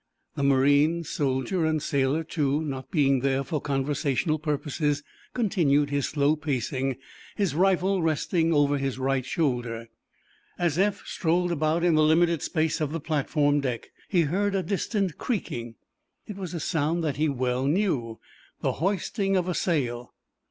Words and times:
The 0.35 0.41
marine—"soldier, 0.41 1.63
and 1.63 1.79
sailor, 1.79 2.23
too"—not 2.23 2.89
being 2.89 3.19
there 3.19 3.43
for 3.43 3.61
conversational 3.61 4.39
purposes, 4.39 5.03
continued 5.35 5.91
his 5.91 6.07
slow 6.09 6.35
pacing, 6.35 6.95
his 7.35 7.53
rifle 7.53 8.01
resting 8.01 8.51
over 8.51 8.79
his 8.79 8.97
right 8.97 9.23
shoulder. 9.23 9.89
As 10.57 10.79
Eph 10.79 11.05
strolled 11.05 11.51
about 11.51 11.83
in 11.83 11.93
the 11.93 12.01
limited 12.01 12.41
space 12.41 12.81
of 12.81 12.91
the 12.91 12.99
platform 12.99 13.59
deck 13.61 13.91
he 14.09 14.21
heard 14.21 14.55
a 14.55 14.63
distant 14.63 15.19
creaking. 15.19 15.75
It 16.25 16.35
was 16.35 16.55
a 16.55 16.59
sound 16.59 17.03
that 17.03 17.17
he 17.17 17.29
well 17.29 17.67
knew—the 17.67 18.71
hoisting 18.71 19.37
of 19.37 19.55
sail. 19.55 20.15